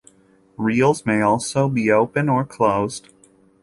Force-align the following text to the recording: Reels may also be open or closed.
Reels 0.57 1.05
may 1.05 1.21
also 1.21 1.69
be 1.69 1.91
open 1.91 2.27
or 2.27 2.43
closed. 2.43 3.09